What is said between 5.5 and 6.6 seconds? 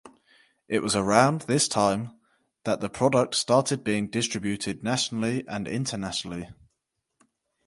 internationally.